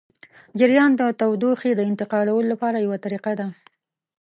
جریان 0.59 0.91
د 0.99 1.01
تودوخې 1.19 1.71
د 1.75 1.81
انتقالولو 1.89 2.47
لپاره 2.51 2.77
یوه 2.85 2.97
طریقه 3.05 3.31
ده. 3.39 3.47